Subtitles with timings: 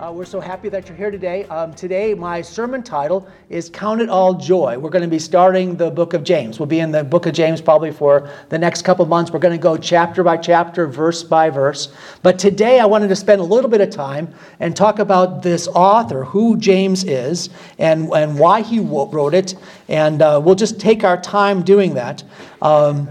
[0.00, 1.42] Uh, we're so happy that you're here today.
[1.46, 4.78] Um, today, my sermon title is Count It All Joy.
[4.78, 6.60] We're going to be starting the book of James.
[6.60, 9.32] We'll be in the book of James probably for the next couple months.
[9.32, 11.92] We're going to go chapter by chapter, verse by verse.
[12.22, 15.66] But today, I wanted to spend a little bit of time and talk about this
[15.66, 19.56] author, who James is, and, and why he wrote it.
[19.88, 22.22] And uh, we'll just take our time doing that.
[22.62, 23.08] Um,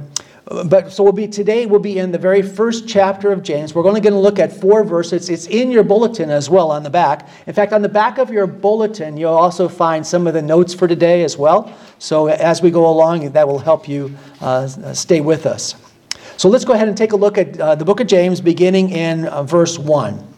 [0.66, 3.76] but so we'll be today we'll be in the very first chapter of james.
[3.76, 5.30] We're only going to look at four verses.
[5.30, 7.28] It's in your bulletin as well on the back.
[7.48, 10.74] In fact on the back of your bulletin you'll also find some of the notes
[10.74, 11.76] for today as well.
[12.00, 15.76] So as we go along that will help you uh, stay with us.
[16.38, 18.92] So let's go ahead and take a look at uh, the book of james beginning
[18.92, 20.34] in uh, verse 1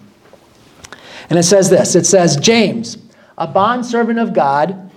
[1.30, 1.96] and it says this.
[1.96, 2.98] It says james
[3.38, 4.89] a bondservant of god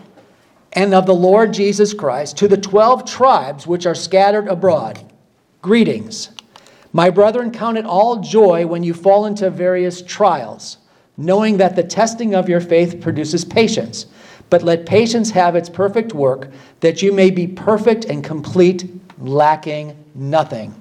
[0.74, 5.00] and of the Lord Jesus Christ to the twelve tribes which are scattered abroad.
[5.60, 6.30] Greetings.
[6.92, 10.78] My brethren, count it all joy when you fall into various trials,
[11.16, 14.06] knowing that the testing of your faith produces patience.
[14.50, 16.50] But let patience have its perfect work,
[16.80, 20.74] that you may be perfect and complete, lacking nothing.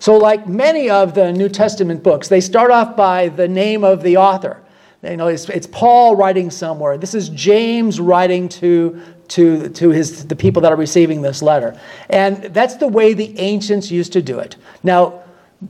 [0.00, 4.02] So, like many of the New Testament books, they start off by the name of
[4.02, 4.59] the author.
[5.02, 6.98] You know, it's, it's Paul writing somewhere.
[6.98, 11.78] This is James writing to, to, to his, the people that are receiving this letter.
[12.10, 14.56] And that's the way the ancients used to do it.
[14.82, 15.22] Now,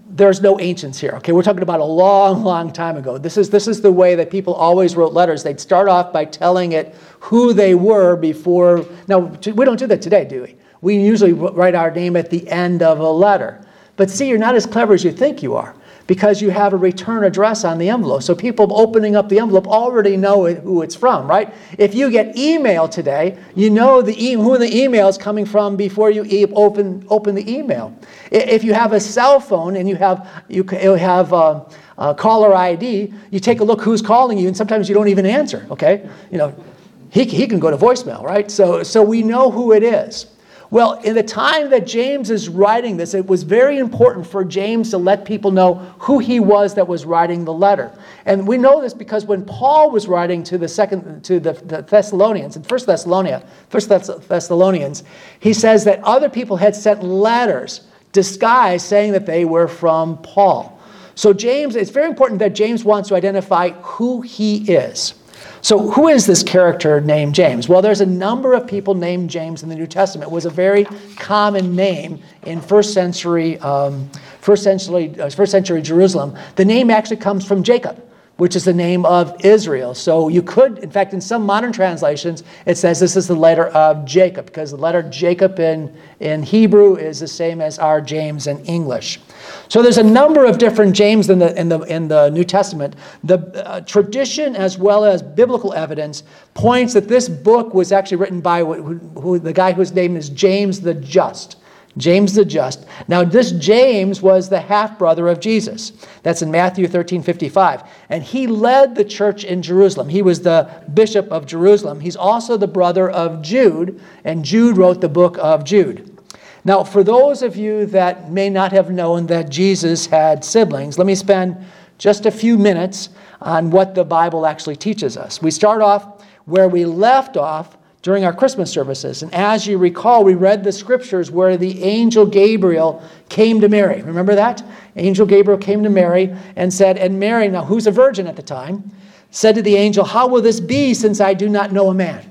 [0.08, 1.12] there's no ancients here.
[1.16, 3.18] Okay, we're talking about a long, long time ago.
[3.18, 5.42] This is this is the way that people always wrote letters.
[5.42, 8.86] They'd start off by telling it who they were before.
[9.08, 10.54] Now we don't do that today, do we?
[10.80, 13.66] We usually write our name at the end of a letter.
[13.96, 15.74] But see, you're not as clever as you think you are
[16.10, 18.20] because you have a return address on the envelope.
[18.24, 21.54] So people opening up the envelope already know who it's from, right?
[21.78, 25.76] If you get email today, you know the e- who the email is coming from
[25.76, 27.96] before you e- open, open the email.
[28.32, 31.64] If you have a cell phone and you have, you, you have uh,
[31.96, 35.24] uh, caller ID, you take a look who's calling you, and sometimes you don't even
[35.24, 36.10] answer, okay?
[36.32, 36.64] You know,
[37.10, 38.50] he, he can go to voicemail, right?
[38.50, 40.26] So, so we know who it is.
[40.70, 44.90] Well, in the time that James is writing this, it was very important for James
[44.90, 47.92] to let people know who he was that was writing the letter.
[48.24, 51.82] And we know this because when Paul was writing to the second to the, the
[51.82, 55.02] Thessalonians in First Thessalonia, First Thessalonians,
[55.40, 57.80] he says that other people had sent letters
[58.12, 60.80] disguised saying that they were from Paul.
[61.16, 65.14] So James, it's very important that James wants to identify who he is.
[65.62, 67.68] So, who is this character named James?
[67.68, 70.30] Well, there's a number of people named James in the New Testament.
[70.30, 70.84] It was a very
[71.16, 76.36] common name in first century, um, first century, uh, first century Jerusalem.
[76.56, 78.02] The name actually comes from Jacob
[78.40, 79.94] which is the name of Israel.
[79.94, 83.66] So you could, in fact, in some modern translations, it says this is the letter
[83.66, 88.46] of Jacob, because the letter Jacob in, in Hebrew is the same as our James
[88.46, 89.20] in English.
[89.68, 92.96] So there's a number of different James in the, in the, in the New Testament.
[93.24, 96.22] The uh, tradition, as well as biblical evidence,
[96.54, 100.30] points that this book was actually written by who, who, the guy whose name is
[100.30, 101.56] James the Just.
[101.96, 102.86] James the Just.
[103.08, 105.92] Now, this James was the half brother of Jesus.
[106.22, 107.82] That's in Matthew 13 55.
[108.08, 110.08] And he led the church in Jerusalem.
[110.08, 112.00] He was the bishop of Jerusalem.
[112.00, 116.16] He's also the brother of Jude, and Jude wrote the book of Jude.
[116.64, 121.06] Now, for those of you that may not have known that Jesus had siblings, let
[121.06, 121.56] me spend
[121.98, 123.08] just a few minutes
[123.40, 125.40] on what the Bible actually teaches us.
[125.40, 129.22] We start off where we left off during our Christmas services.
[129.22, 134.00] And as you recall, we read the scriptures where the angel Gabriel came to Mary.
[134.02, 134.62] Remember that?
[134.96, 138.42] Angel Gabriel came to Mary and said, and Mary, now who's a virgin at the
[138.42, 138.90] time,
[139.30, 142.28] said to the angel, How will this be since I do not know a man?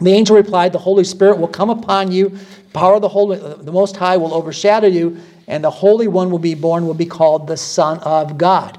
[0.00, 2.38] The angel replied, The Holy Spirit will come upon you,
[2.72, 6.38] power of the Holy, the Most High will overshadow you, and the Holy One will
[6.38, 8.78] be born, will be called the Son of God.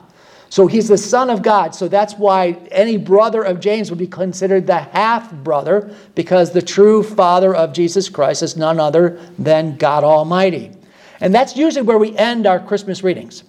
[0.50, 1.76] So he's the Son of God.
[1.76, 6.62] So that's why any brother of James would be considered the half brother, because the
[6.62, 10.72] true father of Jesus Christ is none other than God Almighty.
[11.20, 13.44] And that's usually where we end our Christmas readings.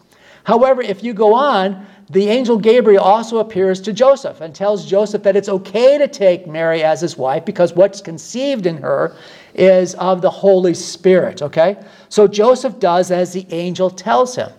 [0.44, 5.22] However, if you go on, the angel Gabriel also appears to Joseph and tells Joseph
[5.24, 9.14] that it's okay to take Mary as his wife because what's conceived in her
[9.54, 11.76] is of the Holy Spirit, okay?
[12.08, 14.50] So Joseph does as the angel tells him.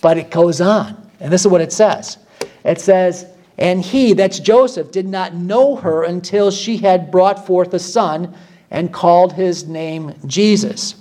[0.00, 1.07] But it goes on.
[1.20, 2.18] And this is what it says
[2.64, 3.26] it says,
[3.58, 8.34] And he, that's Joseph, did not know her until she had brought forth a son,
[8.70, 10.94] and called his name Jesus.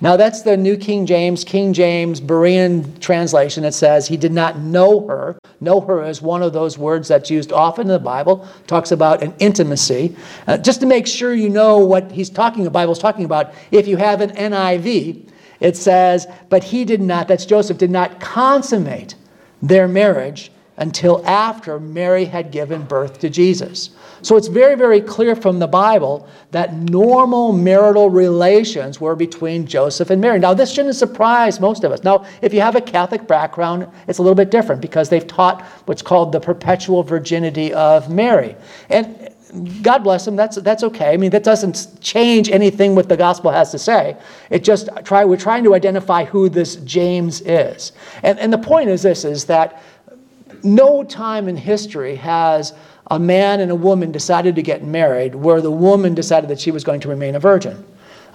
[0.00, 3.64] Now, that's the New King James, King James, Berean translation.
[3.64, 5.36] It says he did not know her.
[5.60, 9.24] Know her is one of those words that's used often in the Bible, talks about
[9.24, 10.14] an intimacy.
[10.46, 13.88] Uh, just to make sure you know what he's talking, the Bible's talking about, if
[13.88, 15.28] you have an NIV,
[15.58, 19.16] it says, but he did not, that's Joseph, did not consummate
[19.62, 23.90] their marriage until after Mary had given birth to Jesus.
[24.22, 30.10] So it's very, very clear from the Bible that normal marital relations were between Joseph
[30.10, 30.38] and Mary.
[30.38, 32.04] Now, this shouldn't surprise most of us.
[32.04, 35.62] Now, if you have a Catholic background, it's a little bit different because they've taught
[35.86, 38.54] what's called the perpetual virginity of Mary.
[38.88, 39.34] And
[39.82, 41.12] God bless them, that's, that's okay.
[41.12, 44.16] I mean, that doesn't change anything what the gospel has to say.
[44.50, 47.92] It just try, we're trying to identify who this James is.
[48.22, 49.82] And, and the point is this, is that
[50.62, 52.74] no time in history has
[53.10, 56.70] a man and a woman decided to get married where the woman decided that she
[56.70, 57.84] was going to remain a virgin.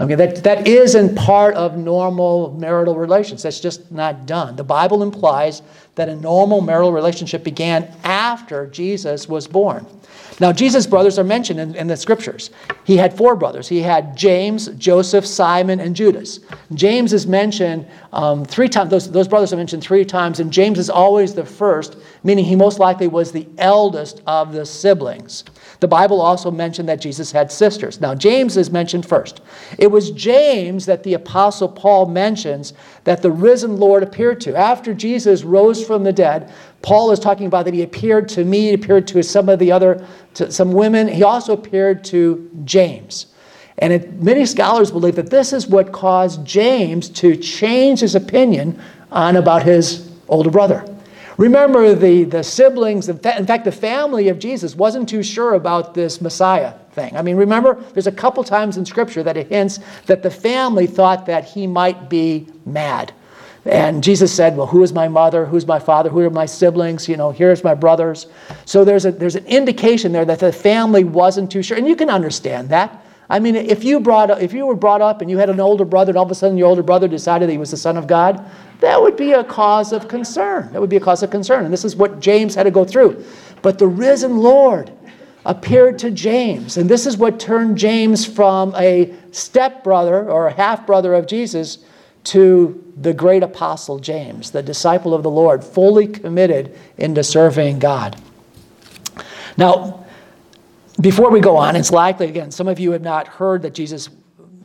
[0.02, 3.44] Okay, that, that isn't part of normal marital relations.
[3.44, 4.56] That's just not done.
[4.56, 5.62] The Bible implies
[5.94, 9.86] that a normal marital relationship began after Jesus was born.
[10.40, 12.50] Now, Jesus' brothers are mentioned in, in, the scriptures.
[12.84, 13.68] He had four brothers.
[13.68, 16.40] He had James, Joseph, Simon, and Judas.
[16.74, 18.90] James is mentioned um, three times.
[18.90, 22.56] Those, those brothers are mentioned three times, and James is always the first, meaning he
[22.56, 25.44] most likely was the eldest of the siblings.
[25.84, 28.00] The Bible also mentioned that Jesus had sisters.
[28.00, 29.42] Now, James is mentioned first.
[29.78, 32.72] It was James that the Apostle Paul mentions
[33.04, 34.56] that the risen Lord appeared to.
[34.56, 36.54] After Jesus rose from the dead,
[36.84, 39.74] Paul is talking about that he appeared to me, he appeared to some of the
[39.74, 41.10] other, some women.
[41.10, 43.26] He also appeared to James.
[43.80, 48.82] And it, many scholars believe that this is what caused James to change his opinion
[49.12, 50.93] on about his older brother.
[51.38, 56.22] Remember, the, the siblings, in fact, the family of Jesus wasn't too sure about this
[56.22, 57.16] Messiah thing.
[57.18, 60.86] I mean, remember, there's a couple times in Scripture that it hints that the family
[60.86, 63.14] thought that he might be mad.
[63.66, 65.46] And Jesus said, Well, who is my mother?
[65.46, 66.10] Who's my father?
[66.10, 67.08] Who are my siblings?
[67.08, 68.28] You know, here's my brothers.
[68.66, 71.78] So there's, a, there's an indication there that the family wasn't too sure.
[71.78, 73.06] And you can understand that.
[73.30, 75.86] I mean, if you, brought, if you were brought up and you had an older
[75.86, 77.96] brother, and all of a sudden your older brother decided that he was the Son
[77.96, 78.46] of God,
[78.84, 80.72] that would be a cause of concern.
[80.74, 81.64] That would be a cause of concern.
[81.64, 83.24] And this is what James had to go through.
[83.62, 84.92] But the risen Lord
[85.46, 86.76] appeared to James.
[86.76, 91.80] And this is what turned James from a stepbrother or a half brother of Jesus
[92.26, 98.22] to the great apostle James, the disciple of the Lord, fully committed into serving God.
[99.56, 100.06] Now,
[101.00, 104.10] before we go on, it's likely, again, some of you have not heard that Jesus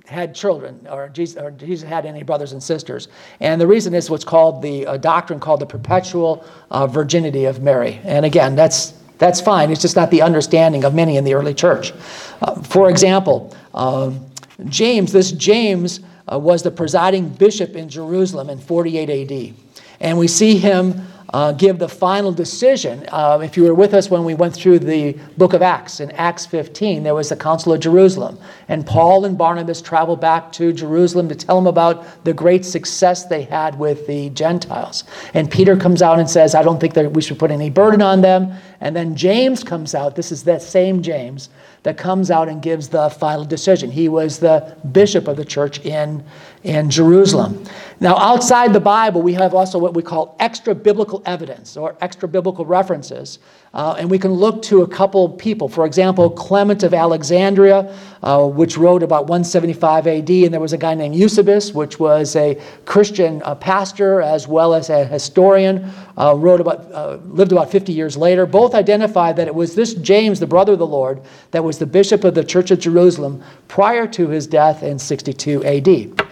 [0.08, 3.08] had children or Jesus, or Jesus, had any brothers and sisters.
[3.40, 7.60] And the reason is what's called the uh, doctrine called the perpetual uh, virginity of
[7.60, 8.00] Mary.
[8.04, 9.70] And again, that's, that's fine.
[9.70, 11.92] It's just not the understanding of many in the early church.
[12.40, 14.24] Uh, for example, um,
[14.66, 16.00] James, this James
[16.32, 19.54] uh, was the presiding bishop in Jerusalem in 48 AD.
[20.00, 23.04] And we see him uh, give the final decision.
[23.08, 26.10] Uh, if you were with us when we went through the book of Acts, in
[26.12, 28.38] Acts 15, there was the Council of Jerusalem.
[28.68, 33.26] And Paul and Barnabas traveled back to Jerusalem to tell them about the great success
[33.26, 35.04] they had with the Gentiles.
[35.34, 38.00] And Peter comes out and says, I don't think that we should put any burden
[38.00, 38.54] on them.
[38.80, 40.16] And then James comes out.
[40.16, 41.50] This is that same James
[41.82, 43.90] that comes out and gives the final decision.
[43.90, 46.24] He was the bishop of the church in,
[46.62, 47.64] in Jerusalem.
[48.00, 52.28] Now, outside the Bible, we have also what we call extra biblical evidence or extra
[52.28, 53.38] biblical references.
[53.74, 55.68] Uh, and we can look to a couple people.
[55.68, 60.78] For example, Clement of Alexandria, uh, which wrote about 175 AD, and there was a
[60.78, 66.34] guy named Eusebius, which was a Christian uh, pastor as well as a historian, uh,
[66.36, 68.44] wrote about, uh, lived about 50 years later.
[68.44, 71.22] Both identified that it was this James, the brother of the Lord,
[71.52, 75.64] that was the bishop of the Church of Jerusalem prior to his death in 62
[75.64, 76.28] AD.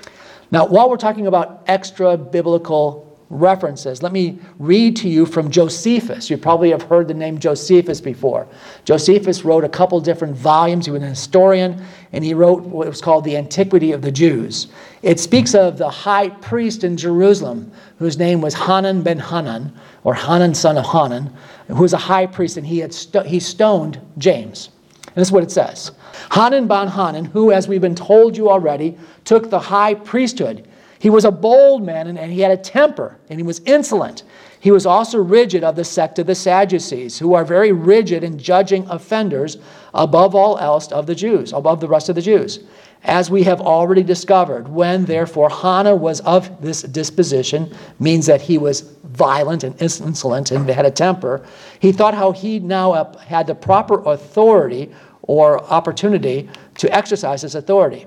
[0.50, 4.02] Now, while we're talking about extra biblical references.
[4.02, 6.30] Let me read to you from Josephus.
[6.30, 8.47] You probably have heard the name Josephus before.
[8.85, 10.87] Josephus wrote a couple different volumes.
[10.87, 14.68] He was an historian, and he wrote what was called the Antiquity of the Jews.
[15.02, 19.73] It speaks of the high priest in Jerusalem, whose name was Hanan ben Hanan,
[20.04, 21.33] or Hanan son of Hanan,
[21.66, 24.71] who was a high priest, and he, had st- he stoned James.
[25.04, 25.90] And this is what it says.
[26.33, 30.65] Hanan ben Hanan, who, as we've been told you already, took the high priesthood
[30.98, 34.22] he was a bold man and, and, he had a temper and he was insolent.
[34.60, 38.38] He was also rigid of the sect of the Sadducees, who are very rigid in
[38.38, 39.58] judging offenders
[39.94, 42.60] above all else of the Jews, above the rest of the Jews.
[43.04, 48.58] As we have already discovered, when therefore Hanan was of this disposition, means that he
[48.58, 51.46] was violent and insolent and had a temper,
[51.78, 54.90] he thought how he now had the proper authority
[55.22, 56.48] or opportunity
[56.78, 58.06] to exercise his authority.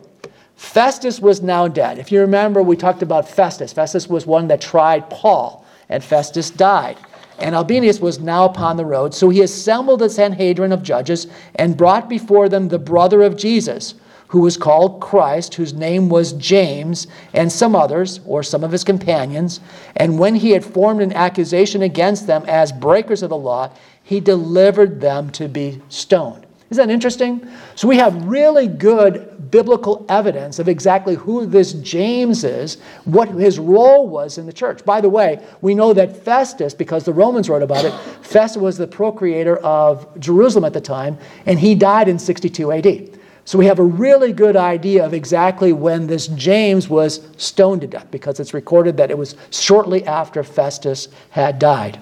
[0.59, 1.97] Festus was now dead.
[1.99, 3.71] If you remember, we talked about Festus.
[3.71, 6.97] Festus was one that tried Paul, and Festus died.
[7.39, 9.13] And Albinus was now upon the road.
[9.13, 13.95] So he assembled the Sanhedrin of judges and brought before them the brother of Jesus,
[14.27, 18.83] who was called Christ, whose name was James, and some others, or some of his
[18.83, 19.61] companions.
[19.95, 23.71] And when he had formed an accusation against them as breakers of the law,
[24.03, 26.45] he delivered them to be stoned.
[26.69, 27.47] Isn't that interesting?
[27.73, 33.57] So we have really good biblical evidence of exactly who this James is, what his
[33.57, 34.85] role was in the church.
[34.85, 38.77] By the way, we know that Festus, because the Romans wrote about it, Festus was
[38.77, 43.19] the procreator of Jerusalem at the time, and he died in 62 AD.
[43.45, 47.87] So we have a really good idea of exactly when this James was stoned to
[47.87, 51.99] death, because it's recorded that it was shortly after Festus had died.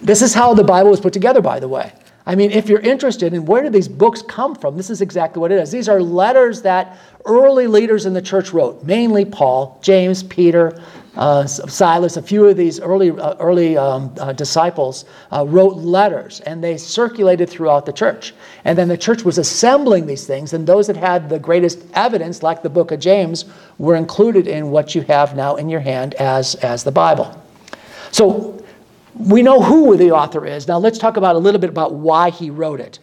[0.00, 1.92] This is how the Bible was put together, by the way.
[2.24, 5.40] I mean, if you're interested in where do these books come from, this is exactly
[5.40, 5.72] what it is.
[5.72, 10.80] These are letters that early leaders in the church wrote, mainly Paul, James, Peter,
[11.16, 16.40] uh, Silas, a few of these early, uh, early um, uh, disciples uh, wrote letters
[16.40, 18.34] and they circulated throughout the church.
[18.64, 22.42] And then the church was assembling these things, and those that had the greatest evidence,
[22.42, 23.46] like the book of James,
[23.78, 27.42] were included in what you have now in your hand as, as the Bible.
[28.12, 28.64] So
[29.14, 30.68] we know who the author is.
[30.68, 32.98] Now let's talk about a little bit about why he wrote it.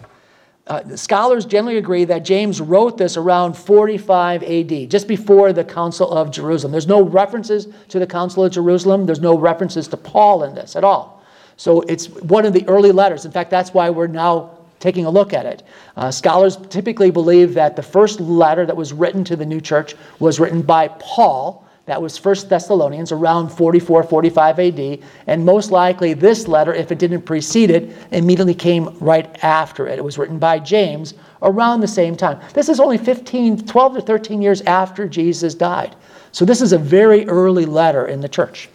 [0.67, 6.11] Uh, scholars generally agree that James wrote this around 45 AD, just before the Council
[6.11, 6.71] of Jerusalem.
[6.71, 9.07] There's no references to the Council of Jerusalem.
[9.07, 11.23] There's no references to Paul in this at all.
[11.57, 13.25] So it's one of the early letters.
[13.25, 15.63] In fact, that's why we're now taking a look at it.
[15.97, 19.95] Uh, scholars typically believe that the first letter that was written to the new church
[20.19, 24.99] was written by Paul that was 1 Thessalonians around 44, 45 AD.
[25.25, 29.97] And most likely, this letter, if it didn't precede it, immediately came right after it.
[29.97, 32.39] It was written by James around the same time.
[32.53, 35.95] This is only 15, 12 to 13 years after Jesus died.
[36.31, 38.69] So this is a very early letter in the church.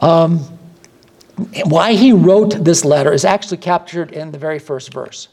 [0.00, 0.40] Um,
[1.64, 5.28] why he wrote this letter is actually captured in the very first verse.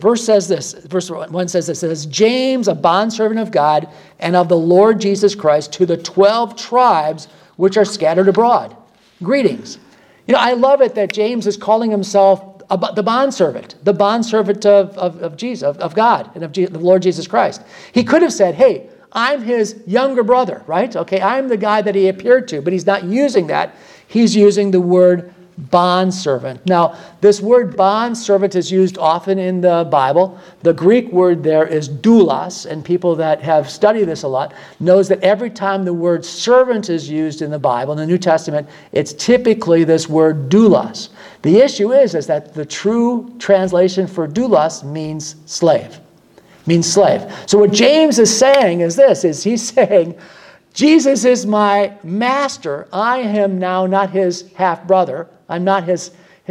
[0.00, 3.88] Verse says this, verse 1 says this, says, James, a bondservant of God
[4.20, 8.74] and of the Lord Jesus Christ, to the 12 tribes which are scattered abroad.
[9.22, 9.78] Greetings.
[10.26, 14.96] You know, I love it that James is calling himself the bondservant, the bondservant of,
[14.96, 17.62] of, of Jesus, of, of God, and of the Lord Jesus Christ.
[17.92, 20.94] He could have said, hey, I'm his younger brother, right?
[20.96, 23.74] Okay, I'm the guy that he appeared to, but he's not using that.
[24.06, 26.64] He's using the word bondservant.
[26.66, 30.38] Now, this word bondservant is used often in the Bible.
[30.62, 35.08] The Greek word there is doulos, and people that have studied this a lot knows
[35.08, 38.68] that every time the word servant is used in the Bible, in the New Testament,
[38.92, 41.10] it's typically this word doulos.
[41.42, 45.98] The issue is, is that the true translation for doulos means slave.
[46.66, 47.30] Means slave.
[47.46, 50.18] So what James is saying is this, is he's saying,
[50.74, 52.88] Jesus is my master.
[52.92, 55.28] I am now not his half brother.
[55.52, 56.10] I'm not his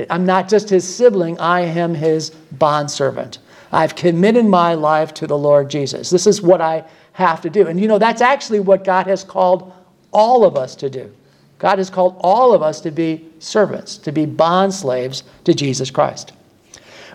[0.10, 3.40] I'm not just his sibling, I am his bondservant.
[3.74, 6.10] I've committed my life to the Lord Jesus.
[6.10, 7.68] This is what I have to do.
[7.68, 9.74] And you know, that's actually what God has called
[10.12, 11.12] all of us to do.
[11.60, 15.92] God has called all of us to be servants, to be bond slaves to Jesus
[15.92, 16.34] Christ.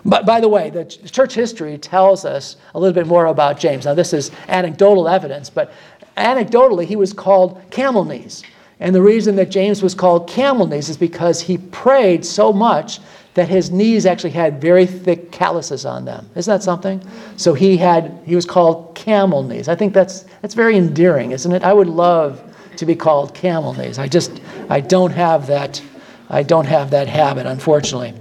[0.05, 3.85] But by the way, the church history tells us a little bit more about James.
[3.85, 5.73] Now, this is anecdotal evidence, but
[6.15, 8.43] anecdotally, he was called camel knees.
[8.79, 12.99] And the reason that James was called camel knees is because he prayed so much
[13.33, 16.27] that his knees actually had very thick calluses on them.
[16.35, 17.01] Isn't that something?
[17.37, 19.67] So he had he was called camel knees.
[19.67, 21.63] I think that's that's very endearing, isn't it?
[21.63, 22.41] I would love
[22.77, 23.99] to be called camel knees.
[23.99, 25.81] I just I don't have that
[26.29, 28.13] I don't have that habit, unfortunately.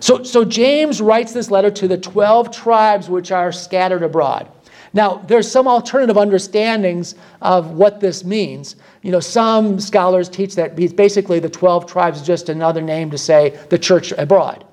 [0.00, 4.48] So so James writes this letter to the 12 tribes which are scattered abroad.
[4.96, 8.76] Now, there's some alternative understandings of what this means.
[9.02, 13.18] You know, some scholars teach that basically the 12 tribes is just another name to
[13.18, 14.64] say the church abroad.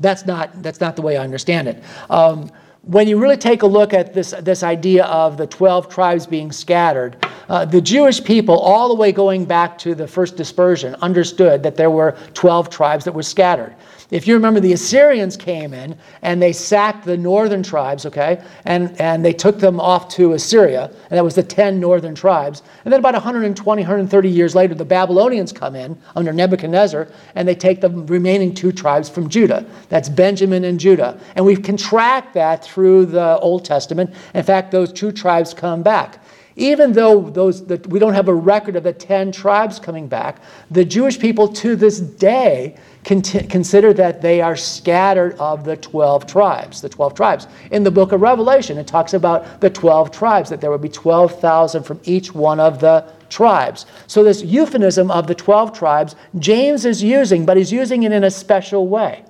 [0.00, 1.84] That's not, that's not the way I understand it.
[2.08, 2.50] Um,
[2.80, 6.50] when you really take a look at this, this idea of the 12 tribes being
[6.50, 11.62] scattered, uh, the Jewish people, all the way going back to the first dispersion, understood
[11.62, 13.76] that there were 12 tribes that were scattered.
[14.10, 19.00] If you remember, the Assyrians came in and they sacked the northern tribes, okay, and,
[19.00, 22.62] and they took them off to Assyria, and that was the 10 northern tribes.
[22.84, 27.54] And then about 120, 130 years later, the Babylonians come in under Nebuchadnezzar, and they
[27.54, 29.64] take the remaining two tribes from Judah.
[29.88, 31.18] That's Benjamin and Judah.
[31.36, 34.12] And we can track that through the Old Testament.
[34.34, 36.20] In fact, those two tribes come back.
[36.60, 40.42] Even though those, the, we don't have a record of the 10 tribes coming back,
[40.70, 46.82] the Jewish people to this day consider that they are scattered of the 12 tribes,
[46.82, 47.46] the 12 tribes.
[47.70, 50.90] In the book of Revelation, it talks about the 12 tribes, that there would be
[50.90, 53.86] 12,000 from each one of the tribes.
[54.06, 58.24] So, this euphemism of the 12 tribes, James is using, but he's using it in
[58.24, 59.24] a special way.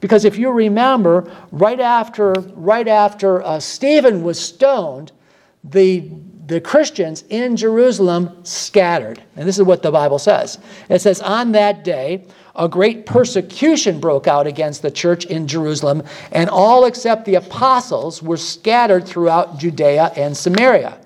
[0.00, 5.12] Because if you remember, right after, right after uh, Stephen was stoned,
[5.62, 6.10] the,
[6.50, 9.22] the Christians in Jerusalem scattered.
[9.36, 12.26] And this is what the Bible says it says, On that day,
[12.56, 16.02] a great persecution broke out against the church in Jerusalem,
[16.32, 20.98] and all except the apostles were scattered throughout Judea and Samaria.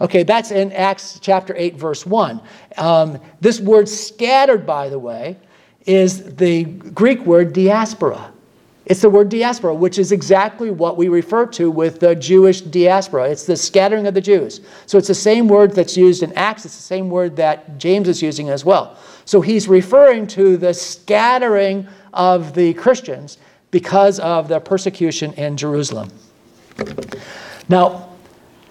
[0.00, 2.40] Okay, that's in Acts chapter 8, verse 1.
[2.76, 5.36] Um, this word scattered, by the way,
[5.84, 8.32] is the Greek word diaspora.
[8.86, 13.28] It's the word diaspora, which is exactly what we refer to with the Jewish diaspora.
[13.28, 14.60] It's the scattering of the Jews.
[14.86, 18.08] So it's the same word that's used in Acts, it's the same word that James
[18.08, 18.96] is using as well.
[19.24, 23.38] So he's referring to the scattering of the Christians
[23.72, 26.12] because of the persecution in Jerusalem.
[27.68, 28.10] Now,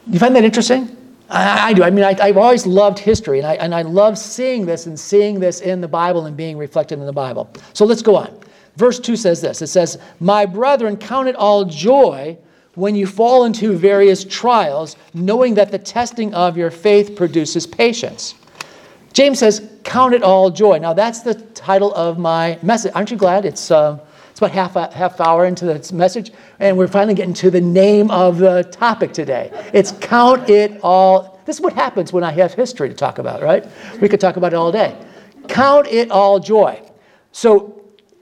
[0.08, 0.96] you find that interesting?
[1.30, 1.84] I, I do.
[1.84, 4.98] I mean, I, have always loved history, and I, and I love seeing this and
[4.98, 7.50] seeing this in the Bible and being reflected in the Bible.
[7.74, 8.40] So let's go on.
[8.76, 12.38] Verse 2 says this It says, My brethren, count it all joy
[12.76, 18.36] when you fall into various trials, knowing that the testing of your faith produces patience.
[19.14, 20.78] James says, Count it all joy.
[20.78, 22.92] Now, that's the title of my message.
[22.96, 23.46] Aren't you glad?
[23.46, 23.98] It's, uh,
[24.30, 27.62] it's about half, a, half hour into the message, and we're finally getting to the
[27.62, 29.52] name of the topic today.
[29.74, 31.40] It's Count It All.
[31.46, 33.66] This is what happens when I have history to talk about, right?
[34.02, 34.98] We could talk about it all day.
[35.48, 36.82] Count it all joy.
[37.32, 37.75] So,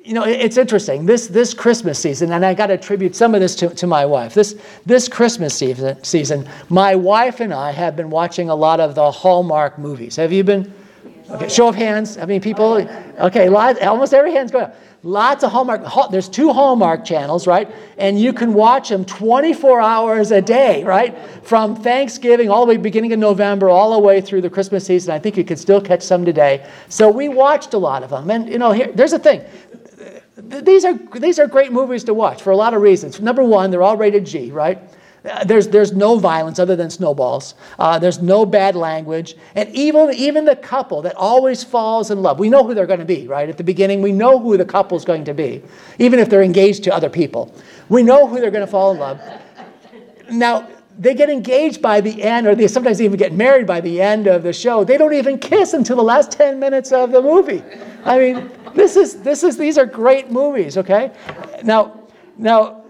[0.04, 1.06] you know, it's interesting.
[1.06, 4.06] This, this Christmas season, and I got to attribute some of this to, to my
[4.06, 4.34] wife.
[4.34, 8.96] This, this Christmas season, season, my wife and I have been watching a lot of
[8.96, 10.18] the Hallmark movies.
[10.18, 10.74] Have you been?
[11.30, 12.18] Okay, show of hands.
[12.18, 12.86] I mean, people.
[13.18, 14.76] Okay, lot, almost every hand's going up.
[15.04, 15.84] Lots of Hallmark.
[16.12, 17.70] There's two Hallmark channels, right?
[17.98, 21.18] And you can watch them 24 hours a day, right?
[21.44, 25.14] From Thanksgiving all the way beginning of November all the way through the Christmas season.
[25.14, 26.66] I think you could still catch some today.
[26.88, 28.30] So we watched a lot of them.
[28.32, 29.44] And you know, here, there's a thing
[30.36, 33.20] these are, these are great movies to watch for a lot of reasons.
[33.20, 34.80] Number one, they're all rated G, right?
[35.26, 37.56] Uh, there's, there's no violence other than snowballs.
[37.80, 39.36] Uh, there's no bad language.
[39.56, 43.00] And even, even the couple that always falls in love, we know who they're going
[43.00, 43.48] to be, right?
[43.48, 45.62] At the beginning, we know who the couple's going to be,
[46.00, 47.56] even if they're engaged to other people.
[47.88, 49.22] We know who they're going to fall in love.
[50.30, 54.02] Now, they get engaged by the end, or they sometimes even get married by the
[54.02, 54.84] end of the show.
[54.84, 57.64] They don't even kiss until the last 10 minutes of the movie.
[58.06, 61.12] I mean, this is, this is, these are great movies, okay?
[61.64, 62.00] Now,
[62.38, 62.83] now,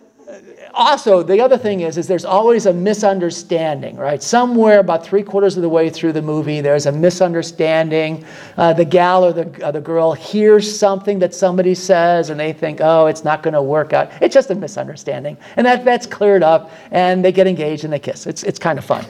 [0.73, 4.23] also, the other thing is, is there's always a misunderstanding, right?
[4.23, 8.25] Somewhere about three quarters of the way through the movie, there's a misunderstanding.
[8.57, 12.53] Uh, the gal or the, uh, the girl hears something that somebody says, and they
[12.53, 14.11] think, oh, it's not going to work out.
[14.19, 15.37] It's just a misunderstanding.
[15.57, 18.25] And that, that's cleared up, and they get engaged and they kiss.
[18.25, 19.05] It's, it's kind of fun.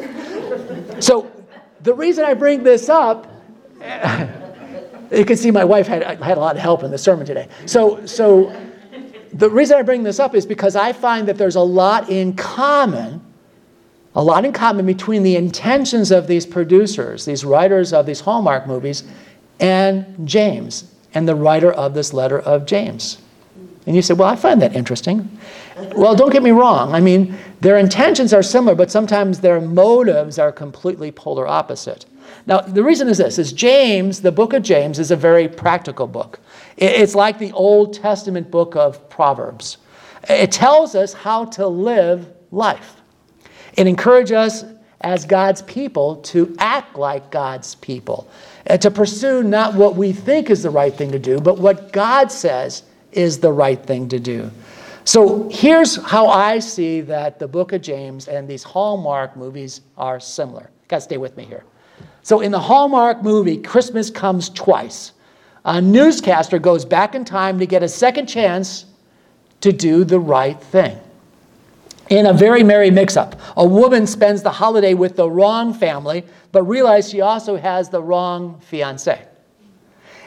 [1.01, 1.31] so,
[1.81, 3.27] the reason I bring this up,
[5.11, 7.47] you can see my wife had, had a lot of help in the sermon today.
[7.65, 8.53] So, so
[9.33, 12.33] the reason I bring this up is because I find that there's a lot in
[12.33, 13.21] common,
[14.15, 18.67] a lot in common between the intentions of these producers, these writers of these Hallmark
[18.67, 19.03] movies,
[19.59, 23.17] and James, and the writer of this letter of James.
[23.85, 25.37] And you say, well, I find that interesting.
[25.95, 26.93] Well, don't get me wrong.
[26.93, 32.05] I mean, their intentions are similar, but sometimes their motives are completely polar opposite.
[32.45, 36.07] Now, the reason is this, is James, the book of James, is a very practical
[36.07, 36.39] book.
[36.77, 39.77] It's like the Old Testament book of Proverbs.
[40.29, 43.01] It tells us how to live life.
[43.73, 44.65] It encourages us
[45.01, 48.29] as God's people to act like God's people,
[48.65, 51.91] and to pursue not what we think is the right thing to do, but what
[51.91, 54.49] God says is the right thing to do.
[55.03, 60.21] So here's how I see that the book of James and these Hallmark movies are
[60.21, 60.69] similar.
[60.83, 61.65] You gotta stay with me here.
[62.21, 65.11] So in the Hallmark movie, Christmas comes twice
[65.65, 68.85] a newscaster goes back in time to get a second chance
[69.61, 70.99] to do the right thing.
[72.09, 76.25] In a very merry mix up, a woman spends the holiday with the wrong family,
[76.51, 79.25] but realizes she also has the wrong fiance.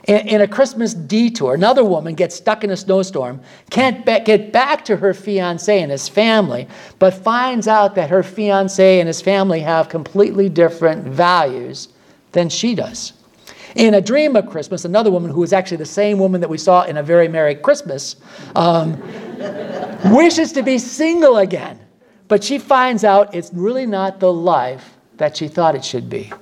[0.05, 4.53] In, in, a Christmas detour, another woman gets stuck in a snowstorm, can't be- get
[4.53, 6.67] back to her fiance and his family,
[6.99, 11.89] but finds out that her fiance and his family have completely different values
[12.33, 13.13] than she does.
[13.77, 16.57] In A Dream of Christmas, another woman who is actually the same woman that we
[16.57, 18.17] saw in A Very Merry Christmas
[18.55, 18.99] um,
[20.15, 21.79] wishes to be single again.
[22.27, 26.33] But she finds out it's really not the life that she thought it should be.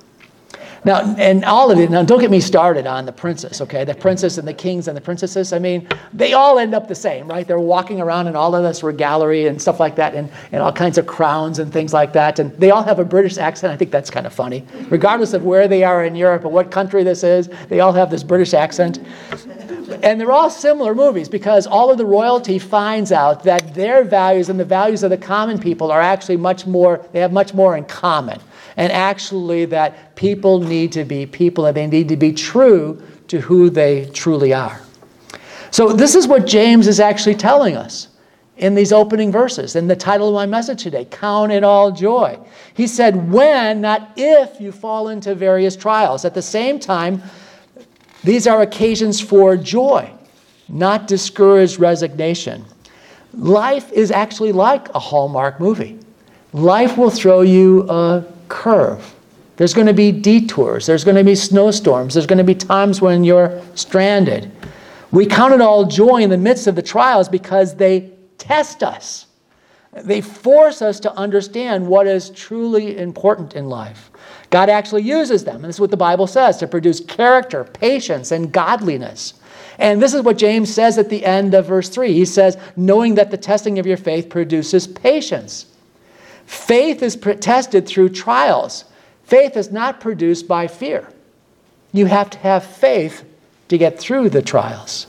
[0.85, 3.83] Now, and all of it, now don't get me started on the princess, okay?
[3.83, 5.51] The princess and the kings and the princesses.
[5.51, 7.47] I mean, they all end up the same, right?
[7.47, 10.71] They're walking around in all of this regallery and stuff like that, and, and all
[10.71, 12.37] kinds of crowns and things like that.
[12.37, 13.73] And they all have a British accent.
[13.73, 14.63] I think that's kind of funny.
[14.89, 18.11] Regardless of where they are in Europe or what country this is, they all have
[18.11, 18.99] this British accent.
[20.03, 24.49] And they're all similar movies because all of the royalty finds out that their values
[24.49, 27.75] and the values of the common people are actually much more, they have much more
[27.75, 28.39] in common
[28.77, 33.41] and actually that people need to be people and they need to be true to
[33.41, 34.81] who they truly are.
[35.71, 38.07] So, this is what James is actually telling us
[38.57, 39.75] in these opening verses.
[39.75, 42.39] In the title of my message today, Count It All Joy.
[42.73, 46.23] He said, When, not if, you fall into various trials.
[46.23, 47.21] At the same time,
[48.23, 50.09] these are occasions for joy,
[50.67, 52.65] not discouraged resignation.
[53.33, 55.99] Life is actually like a Hallmark movie.
[56.53, 59.15] Life will throw you a curve.
[59.57, 60.85] There's going to be detours.
[60.85, 62.13] There's going to be snowstorms.
[62.13, 64.51] There's going to be times when you're stranded.
[65.11, 69.27] We count it all joy in the midst of the trials because they test us.
[69.93, 74.11] They force us to understand what is truly important in life.
[74.49, 78.31] God actually uses them, and this is what the Bible says, to produce character, patience,
[78.31, 79.35] and godliness.
[79.79, 82.11] And this is what James says at the end of verse 3.
[82.11, 85.67] He says, knowing that the testing of your faith produces patience.
[86.45, 88.85] Faith is tested through trials.
[89.23, 91.11] Faith is not produced by fear.
[91.91, 93.23] You have to have faith
[93.69, 95.07] to get through the trials.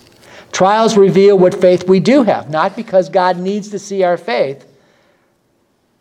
[0.53, 4.67] Trials reveal what faith we do have, not because God needs to see our faith,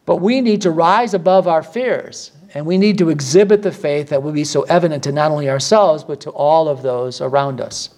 [0.06, 4.08] but we need to rise above our fears and we need to exhibit the faith
[4.10, 7.60] that will be so evident to not only ourselves, but to all of those around
[7.60, 7.90] us.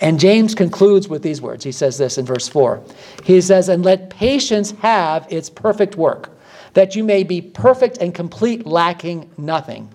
[0.00, 1.64] And James concludes with these words.
[1.64, 2.82] He says this in verse 4.
[3.24, 6.30] He says, And let patience have its perfect work
[6.76, 9.88] that you may be perfect and complete, lacking nothing.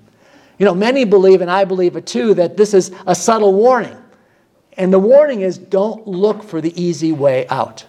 [0.58, 3.96] You know, many believe, and I believe it too, that this is a subtle warning.
[4.78, 7.86] And the warning is don't look for the easy way out.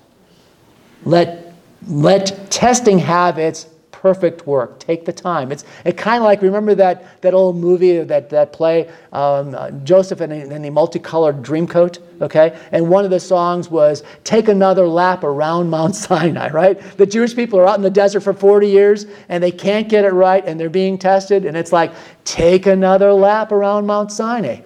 [1.07, 1.55] Let,
[1.89, 3.67] let testing have its
[4.03, 4.81] perfect work.
[4.81, 5.53] Take the time.
[5.53, 9.71] It's it kind of like remember that that old movie that that play um, uh,
[9.85, 12.01] Joseph and the, the multicolored dreamcoat.
[12.21, 16.81] Okay, and one of the songs was "Take Another Lap Around Mount Sinai." Right?
[16.97, 20.05] The Jewish people are out in the desert for 40 years and they can't get
[20.05, 21.93] it right, and they're being tested, and it's like
[22.25, 24.61] take another lap around Mount Sinai.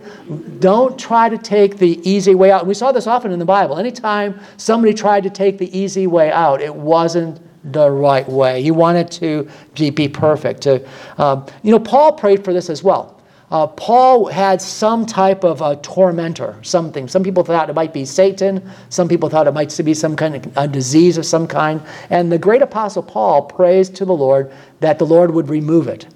[0.59, 2.67] Don't try to take the easy way out.
[2.67, 3.77] We saw this often in the Bible.
[3.77, 7.41] Anytime somebody tried to take the easy way out, it wasn't
[7.73, 8.63] the right way.
[8.63, 10.63] He wanted to be perfect.
[10.63, 10.87] To,
[11.19, 13.17] uh, you know, Paul prayed for this as well.
[13.51, 17.07] Uh, Paul had some type of a tormentor, something.
[17.07, 18.69] Some people thought it might be Satan.
[18.89, 21.81] Some people thought it might be some kind of a disease of some kind.
[22.11, 26.09] And the great apostle Paul prays to the Lord that the Lord would remove it.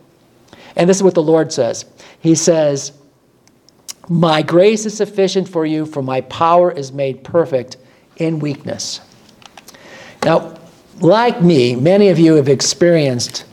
[0.75, 1.85] And this is what the Lord says.
[2.19, 2.93] He says,
[4.09, 7.77] My grace is sufficient for you, for my power is made perfect
[8.17, 9.01] in weakness.
[10.25, 10.57] Now,
[11.01, 13.45] like me, many of you have experienced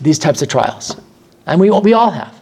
[0.00, 1.00] these types of trials.
[1.46, 2.34] And we, we all have.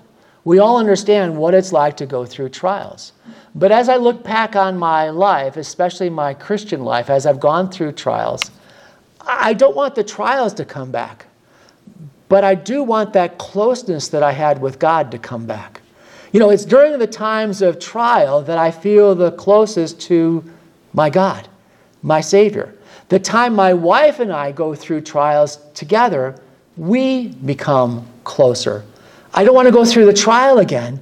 [0.45, 3.13] We all understand what it's like to go through trials.
[3.55, 7.71] But as I look back on my life, especially my Christian life, as I've gone
[7.71, 8.51] through trials,
[9.27, 11.27] I don't want the trials to come back.
[12.29, 15.81] But I do want that closeness that I had with God to come back.
[16.33, 20.45] You know, it's during the times of trial that I feel the closest to
[20.93, 21.49] my God,
[22.03, 22.76] my Savior.
[23.09, 26.41] The time my wife and I go through trials together,
[26.77, 28.85] we become closer.
[29.33, 31.01] I don't want to go through the trial again,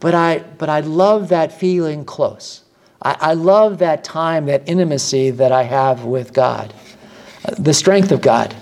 [0.00, 2.62] but I, but I love that feeling close.
[3.02, 6.72] I, I love that time, that intimacy that I have with God,
[7.44, 8.54] uh, the strength of God,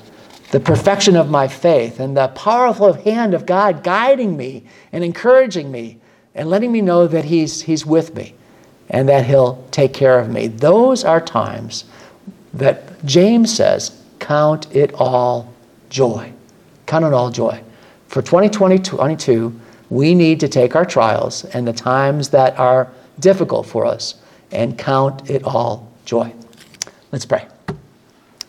[0.51, 5.71] the perfection of my faith, and the powerful hand of God guiding me and encouraging
[5.71, 5.99] me
[6.35, 8.35] and letting me know that He's, he's with me
[8.89, 10.47] and that He'll take care of me.
[10.47, 11.85] Those are times
[12.55, 15.53] that James says, count it all
[15.89, 16.33] joy.
[16.87, 17.63] Count it all joy.
[18.09, 19.59] For 2022,
[19.91, 24.17] we need to take our trials and the times that are difficult for us
[24.51, 26.33] and count it all joy.
[27.13, 27.47] Let's pray.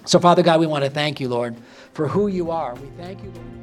[0.06, 1.56] So, Father God, we want to thank you, Lord,
[1.94, 2.76] for who you are.
[2.76, 3.62] We thank you, Lord.